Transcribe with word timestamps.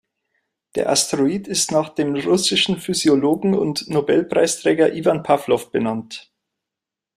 Der 0.73 0.89
Asteroid 0.89 1.47
ist 1.47 1.71
nach 1.71 1.89
dem 1.89 2.15
russischen 2.15 2.79
Physiologen 2.79 3.53
und 3.53 3.87
Nobelpreisträger 3.87 4.91
Iwan 4.95 5.21
Pawlow 5.21 5.69
benannt. 5.69 6.33